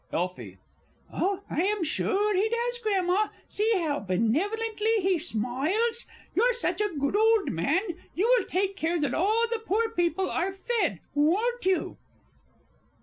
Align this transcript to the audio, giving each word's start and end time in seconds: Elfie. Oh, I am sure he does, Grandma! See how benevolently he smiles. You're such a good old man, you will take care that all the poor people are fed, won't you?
Elfie. 0.11 0.57
Oh, 1.13 1.43
I 1.47 1.61
am 1.61 1.83
sure 1.83 2.35
he 2.35 2.49
does, 2.49 2.79
Grandma! 2.79 3.27
See 3.47 3.71
how 3.85 3.99
benevolently 3.99 4.95
he 4.99 5.19
smiles. 5.19 6.07
You're 6.33 6.53
such 6.53 6.81
a 6.81 6.97
good 6.99 7.15
old 7.15 7.51
man, 7.51 7.81
you 8.15 8.25
will 8.35 8.47
take 8.47 8.75
care 8.75 8.99
that 8.99 9.13
all 9.13 9.45
the 9.51 9.59
poor 9.63 9.91
people 9.91 10.27
are 10.27 10.51
fed, 10.53 11.01
won't 11.13 11.67
you? 11.67 11.97